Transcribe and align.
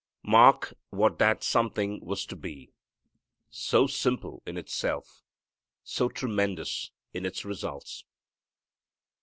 Mark 0.23 0.73
what 0.89 1.19
that 1.19 1.43
something 1.43 2.03
was 2.03 2.25
to 2.25 2.35
be: 2.35 2.73
so 3.51 3.85
simple 3.85 4.41
in 4.47 4.57
itself, 4.57 5.21
so 5.83 6.09
tremendous 6.09 6.89
in 7.13 7.23
its 7.23 7.45
results. 7.45 8.03